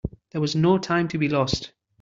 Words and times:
There 0.31 0.41
was 0.41 0.55
no 0.55 0.79
time 0.79 1.07
to 1.09 1.19
be 1.19 1.29
lost. 1.29 1.73